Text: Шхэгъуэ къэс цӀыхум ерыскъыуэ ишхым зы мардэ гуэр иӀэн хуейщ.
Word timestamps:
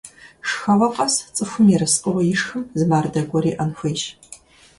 Шхэгъуэ 0.47 0.87
къэс 0.95 1.15
цӀыхум 1.35 1.67
ерыскъыуэ 1.75 2.23
ишхым 2.33 2.63
зы 2.77 2.85
мардэ 2.89 3.21
гуэр 3.29 3.45
иӀэн 3.51 3.71
хуейщ. 3.77 4.01